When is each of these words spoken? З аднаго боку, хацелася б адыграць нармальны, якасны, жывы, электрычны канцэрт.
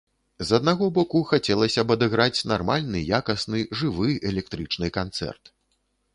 З 0.51 0.53
аднаго 0.59 0.85
боку, 0.95 1.19
хацелася 1.31 1.81
б 1.91 1.97
адыграць 1.97 2.45
нармальны, 2.53 2.99
якасны, 3.19 3.59
жывы, 3.83 4.09
электрычны 4.33 4.93
канцэрт. 4.99 5.43